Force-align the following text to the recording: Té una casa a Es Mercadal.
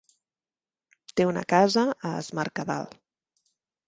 Té 1.19 1.27
una 1.31 1.43
casa 1.53 1.83
a 2.09 2.13
Es 2.21 2.31
Mercadal. 2.39 2.89